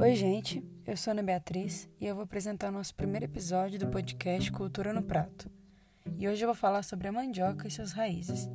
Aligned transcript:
Oi, 0.00 0.14
gente, 0.14 0.62
eu 0.86 0.96
sou 0.96 1.10
Ana 1.10 1.24
Beatriz 1.24 1.88
e 2.00 2.06
eu 2.06 2.14
vou 2.14 2.22
apresentar 2.22 2.68
o 2.68 2.72
nosso 2.72 2.94
primeiro 2.94 3.24
episódio 3.24 3.80
do 3.80 3.88
podcast 3.88 4.52
Cultura 4.52 4.92
no 4.92 5.02
Prato. 5.02 5.50
E 6.16 6.28
hoje 6.28 6.44
eu 6.44 6.46
vou 6.46 6.54
falar 6.54 6.84
sobre 6.84 7.08
a 7.08 7.12
mandioca 7.12 7.66
e 7.66 7.70
suas 7.70 7.90
raízes. 7.90 8.48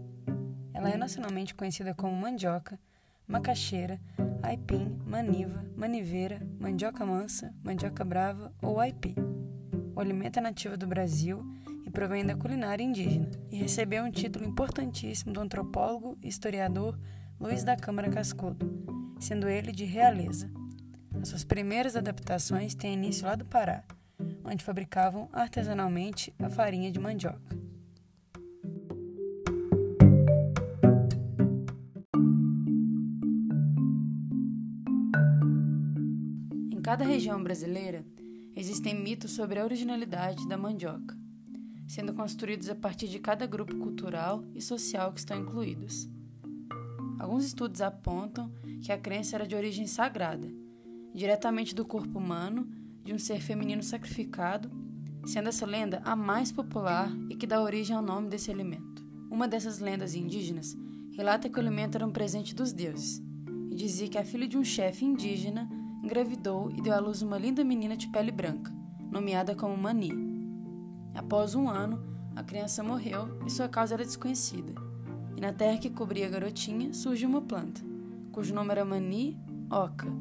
Ela 0.74 0.92
é 0.92 0.96
nacionalmente 0.96 1.54
conhecida 1.54 1.94
como 1.94 2.16
mandioca, 2.16 2.80
macaxeira, 3.28 4.00
aipim, 4.42 4.98
maniva, 5.06 5.66
maniveira, 5.76 6.42
mandioca 6.58 7.06
mansa, 7.06 7.54
mandioca 7.62 8.06
brava 8.06 8.54
ou 8.62 8.80
aipi. 8.80 9.14
O 9.94 10.00
alimento 10.00 10.40
é 10.40 10.42
nativo 10.42 10.78
do 10.78 10.88
Brasil 10.88 11.44
e 11.86 11.92
provém 11.92 12.26
da 12.26 12.38
culinária 12.38 12.86
indígena, 12.86 13.30
e 13.52 13.58
recebeu 13.58 14.06
um 14.06 14.12
título 14.12 14.46
importantíssimo 14.46 15.34
do 15.34 15.42
antropólogo 15.42 16.18
e 16.24 16.30
historiador 16.30 16.98
Luiz 17.38 17.66
da 17.66 17.76
Câmara 17.76 18.10
Cascudo, 18.10 18.66
sendo 19.20 19.50
ele 19.50 19.74
de 19.74 19.84
realeza. 19.84 20.50
As 21.22 21.30
suas 21.30 21.44
primeiras 21.44 21.96
adaptações 21.96 22.76
têm 22.76 22.94
início 22.94 23.26
lá 23.26 23.36
do 23.36 23.46
Pará, 23.46 23.84
onde 24.44 24.64
fabricavam 24.64 25.30
artesanalmente 25.32 26.34
a 26.40 26.50
farinha 26.50 26.92
de 26.92 27.00
mandioca. 27.00 27.56
Em 36.72 36.82
cada 36.82 37.06
região 37.06 37.42
brasileira 37.42 38.06
existem 38.56 38.94
mitos 38.94 39.32
sobre 39.32 39.60
a 39.60 39.64
originalidade 39.64 40.48
da 40.48 40.58
mandioca, 40.58 41.18
sendo 41.88 42.14
construídos 42.14 42.70
a 42.70 42.76
partir 42.76 43.08
de 43.08 43.20
cada 43.20 43.48
grupo 43.48 43.76
cultural 43.78 44.44
e 44.54 44.62
social 44.62 45.12
que 45.14 45.20
estão 45.20 45.40
incluídos. 45.40 46.10
Alguns 47.18 47.46
estudos 47.46 47.82
apontam 47.82 48.52
que 48.82 48.92
a 48.92 48.98
crença 48.98 49.38
era 49.38 49.48
de 49.48 49.56
origem 49.56 49.88
sagrada, 49.88 50.52
diretamente 51.14 51.76
do 51.76 51.86
corpo 51.86 52.18
humano, 52.18 52.68
de 53.04 53.14
um 53.14 53.20
ser 53.20 53.40
feminino 53.40 53.84
sacrificado, 53.84 54.72
sendo 55.26 55.50
essa 55.50 55.66
lenda 55.66 56.02
a 56.04 56.16
mais 56.16 56.52
popular 56.52 57.12
e 57.30 57.36
que 57.36 57.48
dá 57.48 57.62
origem 57.62 57.96
ao 57.96 58.02
nome 58.02 58.30
desse 58.30 58.50
alimento. 58.52 59.06
Uma 59.30 59.48
dessas 59.48 59.80
lendas 59.80 60.16
indígenas 60.16 60.76
relata 61.12 61.50
que 61.50 61.58
o 61.58 61.62
alimento 61.62 61.96
era 61.96 62.06
um 62.06 62.12
presente 62.12 62.56
dos 62.56 62.74
deuses 62.74 63.22
e 63.70 63.76
dizia 63.76 64.08
que 64.08 64.18
a 64.18 64.26
filha 64.26 64.48
de 64.48 64.58
um 64.58 64.64
chefe 64.64 65.06
indígena 65.06 65.70
engravidou 66.04 66.72
e 66.72 66.82
deu 66.82 66.94
à 66.94 67.00
luz 67.00 67.22
uma 67.22 67.38
linda 67.38 67.64
menina 67.64 67.96
de 67.96 68.08
pele 68.08 68.32
branca, 68.32 68.72
nomeada 69.12 69.56
como 69.56 69.78
Mani. 69.78 70.12
Após 71.16 71.56
um 71.56 71.70
ano, 71.70 72.04
a 72.36 72.44
criança 72.44 72.84
morreu 72.84 73.40
e 73.46 73.50
sua 73.50 73.70
causa 73.70 73.94
era 73.94 74.04
desconhecida. 74.04 74.74
E 75.38 75.42
na 75.42 75.54
terra 75.54 75.78
que 75.78 75.90
cobria 75.90 76.28
a 76.28 76.30
garotinha 76.30 76.94
surgiu 76.94 77.30
uma 77.30 77.42
planta, 77.42 77.82
cujo 78.32 78.54
nome 78.54 78.72
era 78.72 78.84
Mani 78.84 79.40
Oca, 79.72 80.12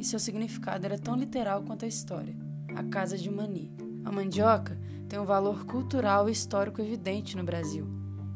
e 0.00 0.04
seu 0.04 0.18
significado 0.18 0.86
era 0.86 0.98
tão 0.98 1.14
literal 1.14 1.62
quanto 1.62 1.84
a 1.84 1.88
história, 1.88 2.34
a 2.74 2.82
casa 2.82 3.18
de 3.18 3.30
Mani. 3.30 3.70
A 4.02 4.10
mandioca 4.10 4.80
tem 5.06 5.18
um 5.18 5.26
valor 5.26 5.66
cultural 5.66 6.26
e 6.26 6.32
histórico 6.32 6.80
evidente 6.80 7.36
no 7.36 7.44
Brasil, 7.44 7.86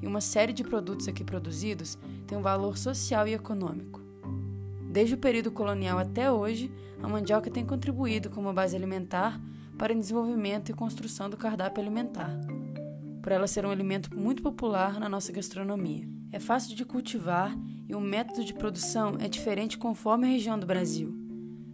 e 0.02 0.06
uma 0.06 0.20
série 0.20 0.52
de 0.52 0.62
produtos 0.62 1.08
aqui 1.08 1.24
produzidos 1.24 1.98
tem 2.26 2.36
um 2.36 2.42
valor 2.42 2.76
social 2.76 3.26
e 3.26 3.32
econômico. 3.32 4.02
Desde 4.90 5.14
o 5.14 5.18
período 5.18 5.50
colonial 5.50 5.98
até 5.98 6.30
hoje, 6.30 6.70
a 7.02 7.08
mandioca 7.08 7.50
tem 7.50 7.64
contribuído 7.64 8.28
como 8.28 8.52
base 8.52 8.76
alimentar 8.76 9.40
para 9.78 9.94
o 9.94 9.98
desenvolvimento 9.98 10.70
e 10.70 10.74
construção 10.74 11.30
do 11.30 11.36
cardápio 11.36 11.82
alimentar, 11.82 12.38
por 13.22 13.32
ela 13.32 13.46
ser 13.46 13.64
um 13.64 13.70
alimento 13.70 14.14
muito 14.14 14.42
popular 14.42 15.00
na 15.00 15.08
nossa 15.08 15.32
gastronomia. 15.32 16.06
É 16.30 16.38
fácil 16.38 16.76
de 16.76 16.84
cultivar 16.84 17.56
e 17.88 17.94
o 17.94 18.00
método 18.00 18.44
de 18.44 18.52
produção 18.52 19.14
é 19.18 19.28
diferente 19.28 19.78
conforme 19.78 20.26
a 20.26 20.30
região 20.30 20.58
do 20.58 20.66
Brasil. 20.66 21.23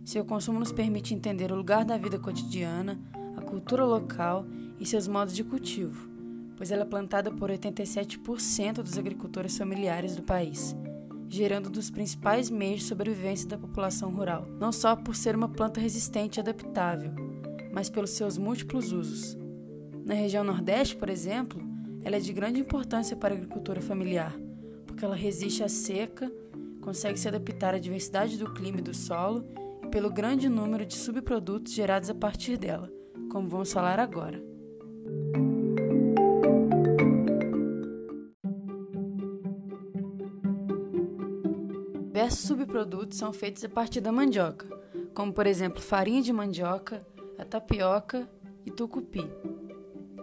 Seu 0.04 0.24
consumo 0.24 0.58
nos 0.58 0.72
permite 0.72 1.14
entender 1.14 1.52
o 1.52 1.56
lugar 1.56 1.84
da 1.84 1.96
vida 1.96 2.18
cotidiana, 2.18 2.98
a 3.36 3.42
cultura 3.42 3.84
local 3.84 4.46
e 4.78 4.86
seus 4.86 5.06
modos 5.06 5.34
de 5.34 5.44
cultivo, 5.44 6.08
pois 6.56 6.70
ela 6.70 6.82
é 6.82 6.86
plantada 6.86 7.30
por 7.30 7.50
87% 7.50 8.82
dos 8.82 8.98
agricultores 8.98 9.56
familiares 9.56 10.16
do 10.16 10.22
país, 10.22 10.74
gerando 11.28 11.68
um 11.68 11.72
dos 11.72 11.90
principais 11.90 12.50
meios 12.50 12.80
de 12.80 12.86
sobrevivência 12.86 13.48
da 13.48 13.58
população 13.58 14.10
rural, 14.10 14.46
não 14.58 14.72
só 14.72 14.96
por 14.96 15.14
ser 15.14 15.36
uma 15.36 15.48
planta 15.48 15.80
resistente 15.80 16.38
e 16.38 16.40
adaptável, 16.40 17.12
mas 17.72 17.90
pelos 17.90 18.10
seus 18.10 18.36
múltiplos 18.36 18.92
usos. 18.92 19.38
Na 20.04 20.14
região 20.14 20.42
Nordeste, 20.42 20.96
por 20.96 21.08
exemplo, 21.08 21.60
ela 22.02 22.16
é 22.16 22.20
de 22.20 22.32
grande 22.32 22.58
importância 22.58 23.16
para 23.16 23.34
a 23.34 23.36
agricultura 23.36 23.80
familiar, 23.80 24.34
porque 24.86 25.04
ela 25.04 25.14
resiste 25.14 25.62
à 25.62 25.68
seca, 25.68 26.32
consegue 26.80 27.20
se 27.20 27.28
adaptar 27.28 27.74
à 27.74 27.78
diversidade 27.78 28.38
do 28.38 28.52
clima 28.54 28.78
e 28.78 28.82
do 28.82 28.94
solo 28.94 29.44
pelo 29.90 30.08
grande 30.08 30.48
número 30.48 30.86
de 30.86 30.94
subprodutos 30.94 31.72
gerados 31.72 32.08
a 32.08 32.14
partir 32.14 32.56
dela, 32.56 32.90
como 33.30 33.48
vamos 33.48 33.72
falar 33.72 33.98
agora. 33.98 34.40
Diversos 42.20 42.46
subprodutos 42.46 43.18
são 43.18 43.32
feitos 43.32 43.64
a 43.64 43.68
partir 43.68 44.00
da 44.00 44.12
mandioca, 44.12 44.66
como 45.14 45.32
por 45.32 45.46
exemplo 45.46 45.80
farinha 45.80 46.22
de 46.22 46.32
mandioca, 46.32 47.04
a 47.38 47.44
tapioca 47.44 48.28
e 48.64 48.70
tucupi. 48.70 49.24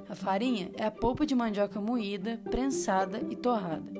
A 0.07 0.15
farinha 0.15 0.71
é 0.75 0.85
a 0.85 0.91
polpa 0.91 1.25
de 1.25 1.35
mandioca 1.35 1.81
moída, 1.81 2.39
prensada 2.49 3.19
e 3.29 3.35
torrada. 3.35 3.91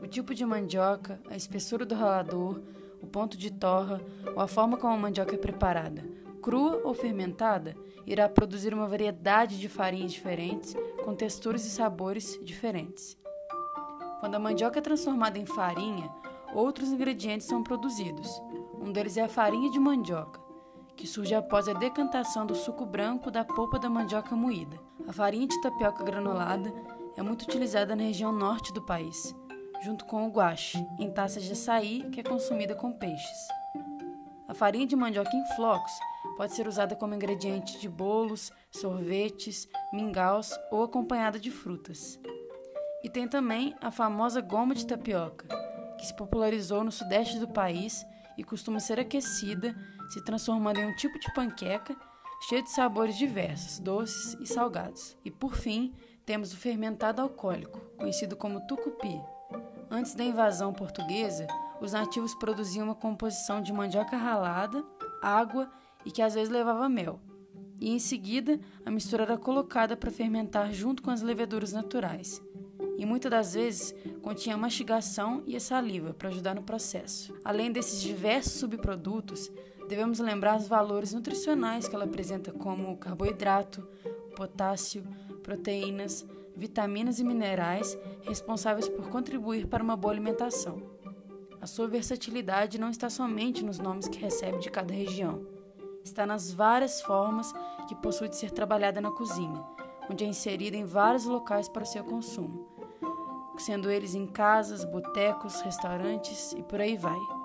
O 0.00 0.06
tipo 0.06 0.34
de 0.34 0.46
mandioca, 0.46 1.20
a 1.28 1.36
espessura 1.36 1.84
do 1.84 1.94
ralador, 1.94 2.62
o 3.06 3.08
ponto 3.08 3.38
de 3.38 3.52
torra 3.52 4.02
ou 4.34 4.42
a 4.42 4.48
forma 4.48 4.76
como 4.76 4.92
a 4.92 4.98
mandioca 4.98 5.36
é 5.36 5.38
preparada, 5.38 6.04
crua 6.42 6.80
ou 6.84 6.92
fermentada, 6.92 7.76
irá 8.04 8.28
produzir 8.28 8.74
uma 8.74 8.88
variedade 8.88 9.58
de 9.58 9.68
farinhas 9.68 10.12
diferentes, 10.12 10.74
com 11.04 11.14
texturas 11.14 11.64
e 11.64 11.70
sabores 11.70 12.38
diferentes. 12.42 13.16
Quando 14.18 14.34
a 14.34 14.40
mandioca 14.40 14.80
é 14.80 14.82
transformada 14.82 15.38
em 15.38 15.46
farinha, 15.46 16.10
outros 16.52 16.88
ingredientes 16.88 17.46
são 17.46 17.62
produzidos. 17.62 18.28
Um 18.80 18.92
deles 18.92 19.16
é 19.16 19.22
a 19.22 19.28
farinha 19.28 19.70
de 19.70 19.78
mandioca, 19.78 20.40
que 20.96 21.06
surge 21.06 21.34
após 21.34 21.68
a 21.68 21.74
decantação 21.74 22.44
do 22.44 22.56
suco 22.56 22.84
branco 22.84 23.30
da 23.30 23.44
polpa 23.44 23.78
da 23.78 23.88
mandioca 23.88 24.34
moída. 24.34 24.78
A 25.06 25.12
farinha 25.12 25.46
de 25.46 25.60
tapioca 25.60 26.02
granulada 26.02 26.72
é 27.16 27.22
muito 27.22 27.42
utilizada 27.42 27.94
na 27.94 28.02
região 28.02 28.32
norte 28.32 28.72
do 28.72 28.82
país, 28.82 29.34
junto 29.86 30.04
com 30.04 30.26
o 30.26 30.30
guache, 30.30 30.84
em 30.98 31.08
taças 31.08 31.44
de 31.44 31.52
açaí 31.52 32.02
que 32.10 32.18
é 32.18 32.22
consumida 32.24 32.74
com 32.74 32.90
peixes. 32.90 33.48
A 34.48 34.52
farinha 34.52 34.84
de 34.84 34.96
mandioca 34.96 35.30
em 35.32 35.44
flocos 35.54 35.92
pode 36.36 36.54
ser 36.54 36.66
usada 36.66 36.96
como 36.96 37.14
ingrediente 37.14 37.78
de 37.78 37.88
bolos, 37.88 38.50
sorvetes, 38.68 39.68
mingaus 39.92 40.50
ou 40.72 40.82
acompanhada 40.82 41.38
de 41.38 41.52
frutas. 41.52 42.18
E 43.04 43.08
tem 43.08 43.28
também 43.28 43.76
a 43.80 43.92
famosa 43.92 44.40
goma 44.40 44.74
de 44.74 44.84
tapioca, 44.84 45.46
que 45.96 46.04
se 46.04 46.16
popularizou 46.16 46.82
no 46.82 46.90
sudeste 46.90 47.38
do 47.38 47.46
país 47.46 48.04
e 48.36 48.42
costuma 48.42 48.80
ser 48.80 48.98
aquecida, 48.98 49.72
se 50.08 50.24
transformando 50.24 50.80
em 50.80 50.86
um 50.86 50.96
tipo 50.96 51.16
de 51.16 51.32
panqueca 51.32 51.96
cheia 52.48 52.62
de 52.62 52.70
sabores 52.72 53.16
diversos, 53.16 53.78
doces 53.78 54.36
e 54.40 54.48
salgados. 54.48 55.16
E 55.24 55.30
por 55.30 55.54
fim, 55.54 55.94
temos 56.24 56.52
o 56.52 56.56
fermentado 56.56 57.22
alcoólico, 57.22 57.78
conhecido 57.96 58.36
como 58.36 58.66
tucupi. 58.66 59.35
Antes 59.96 60.14
da 60.14 60.22
invasão 60.22 60.74
portuguesa, 60.74 61.46
os 61.80 61.92
nativos 61.92 62.34
produziam 62.34 62.84
uma 62.84 62.94
composição 62.94 63.62
de 63.62 63.72
mandioca 63.72 64.14
ralada, 64.14 64.84
água 65.22 65.72
e 66.04 66.10
que 66.10 66.20
às 66.20 66.34
vezes 66.34 66.50
levava 66.50 66.86
mel. 66.86 67.18
E 67.80 67.88
em 67.88 67.98
seguida, 67.98 68.60
a 68.84 68.90
mistura 68.90 69.22
era 69.22 69.38
colocada 69.38 69.96
para 69.96 70.10
fermentar 70.10 70.70
junto 70.70 71.02
com 71.02 71.10
as 71.10 71.22
leveduras 71.22 71.72
naturais 71.72 72.42
e 72.98 73.06
muitas 73.06 73.30
das 73.30 73.54
vezes 73.54 73.94
continha 74.20 74.54
mastigação 74.58 75.42
e 75.46 75.56
a 75.56 75.60
saliva 75.60 76.12
para 76.12 76.28
ajudar 76.28 76.54
no 76.54 76.62
processo. 76.62 77.34
Além 77.42 77.72
desses 77.72 78.02
diversos 78.02 78.52
subprodutos, 78.52 79.50
devemos 79.88 80.18
lembrar 80.18 80.58
os 80.58 80.68
valores 80.68 81.14
nutricionais 81.14 81.88
que 81.88 81.94
ela 81.94 82.04
apresenta, 82.04 82.52
como 82.52 82.98
carboidrato, 82.98 83.80
potássio, 84.36 85.02
proteínas, 85.46 86.26
vitaminas 86.56 87.20
e 87.20 87.24
minerais 87.24 87.96
responsáveis 88.22 88.88
por 88.88 89.08
contribuir 89.08 89.68
para 89.68 89.82
uma 89.82 89.96
boa 89.96 90.12
alimentação. 90.12 90.82
A 91.60 91.66
sua 91.66 91.86
versatilidade 91.86 92.80
não 92.80 92.90
está 92.90 93.08
somente 93.08 93.64
nos 93.64 93.78
nomes 93.78 94.08
que 94.08 94.18
recebe 94.18 94.58
de 94.58 94.70
cada 94.70 94.92
região, 94.92 95.46
está 96.02 96.26
nas 96.26 96.52
várias 96.52 97.00
formas 97.00 97.52
que 97.88 97.94
possui 97.94 98.28
de 98.28 98.36
ser 98.36 98.50
trabalhada 98.50 99.00
na 99.00 99.12
cozinha, 99.12 99.64
onde 100.10 100.24
é 100.24 100.26
inserida 100.26 100.76
em 100.76 100.84
vários 100.84 101.24
locais 101.24 101.68
para 101.68 101.84
seu 101.84 102.02
consumo 102.02 102.76
sendo 103.60 103.90
eles 103.90 104.14
em 104.14 104.26
casas, 104.26 104.84
botecos, 104.84 105.60
restaurantes 105.62 106.52
e 106.52 106.62
por 106.62 106.80
aí 106.80 106.96
vai. 106.96 107.35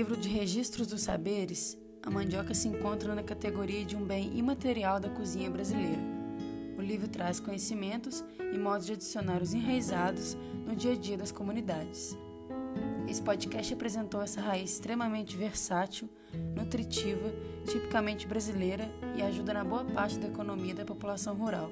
Livro 0.00 0.16
de 0.16 0.30
Registros 0.30 0.86
dos 0.86 1.02
Saberes, 1.02 1.76
a 2.02 2.10
mandioca 2.10 2.54
se 2.54 2.66
encontra 2.66 3.14
na 3.14 3.22
categoria 3.22 3.84
de 3.84 3.94
um 3.94 4.02
bem 4.02 4.34
imaterial 4.34 4.98
da 4.98 5.10
cozinha 5.10 5.50
brasileira, 5.50 6.00
O 6.78 6.80
livro 6.80 7.06
traz 7.06 7.38
conhecimentos 7.38 8.24
e 8.38 8.56
modos 8.56 8.86
de 8.86 8.94
adicionar 8.94 9.42
os 9.42 9.52
enraizados 9.52 10.38
no 10.66 10.74
dia 10.74 10.92
a 10.92 10.96
dia 10.96 11.18
das 11.18 11.30
comunidades. 11.30 12.16
Esse 13.06 13.20
podcast 13.20 13.74
apresentou 13.74 14.22
essa 14.22 14.40
raiz 14.40 14.70
extremamente 14.72 15.36
versátil, 15.36 16.08
nutritiva, 16.56 17.30
tipicamente 17.66 18.26
brasileira 18.26 18.90
e 19.14 19.20
ajuda 19.20 19.52
na 19.52 19.64
boa 19.64 19.84
parte 19.84 20.18
da 20.18 20.28
economia 20.28 20.74
da 20.74 20.86
população 20.86 21.34
rural, 21.34 21.70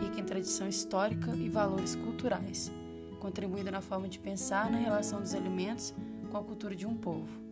rica 0.00 0.20
em 0.20 0.24
tradição 0.24 0.68
histórica 0.68 1.34
e 1.34 1.48
valores 1.48 1.96
culturais, 1.96 2.70
contribuindo 3.18 3.72
na 3.72 3.80
forma 3.80 4.08
de 4.08 4.20
pensar 4.20 4.70
na 4.70 4.78
relação 4.78 5.20
dos 5.20 5.34
alimentos 5.34 5.92
com 6.30 6.36
a 6.36 6.44
cultura 6.44 6.76
de 6.76 6.86
um 6.86 6.96
povo. 6.96 7.45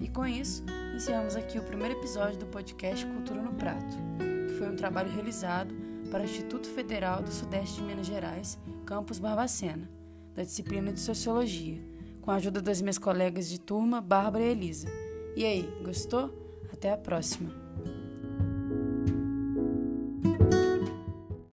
E 0.00 0.08
com 0.08 0.26
isso, 0.26 0.64
encerramos 0.94 1.36
aqui 1.36 1.58
o 1.58 1.62
primeiro 1.62 1.94
episódio 1.94 2.38
do 2.38 2.46
podcast 2.46 3.06
Cultura 3.06 3.40
no 3.40 3.54
Prato, 3.54 3.96
que 4.48 4.54
foi 4.54 4.68
um 4.68 4.76
trabalho 4.76 5.10
realizado 5.10 5.74
para 6.10 6.22
o 6.22 6.24
Instituto 6.24 6.68
Federal 6.68 7.22
do 7.22 7.32
Sudeste 7.32 7.76
de 7.76 7.82
Minas 7.82 8.06
Gerais, 8.06 8.58
campus 8.84 9.18
Barbacena, 9.18 9.88
da 10.34 10.42
disciplina 10.42 10.92
de 10.92 11.00
Sociologia, 11.00 11.80
com 12.20 12.30
a 12.30 12.36
ajuda 12.36 12.60
das 12.60 12.80
minhas 12.80 12.98
colegas 12.98 13.48
de 13.48 13.60
turma, 13.60 14.00
Bárbara 14.00 14.44
e 14.44 14.48
Elisa. 14.48 14.88
E 15.36 15.44
aí, 15.44 15.68
gostou? 15.82 16.32
Até 16.72 16.92
a 16.92 16.96
próxima! 16.96 17.63